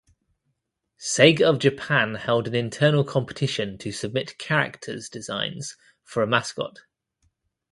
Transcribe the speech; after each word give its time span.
Sega 0.99 1.41
of 1.41 1.59
Japan 1.59 2.15
held 2.15 2.47
an 2.47 2.55
internal 2.55 3.03
competition 3.03 3.77
to 3.77 3.91
submit 3.91 4.39
characters 4.39 5.07
designs 5.07 5.77
for 6.03 6.23
a 6.23 6.27
mascot. 6.27 6.79